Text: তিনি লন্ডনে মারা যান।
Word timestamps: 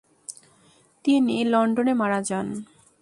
তিনি 1.05 1.35
লন্ডনে 1.43 1.93
মারা 1.93 2.19
যান। 2.29 2.47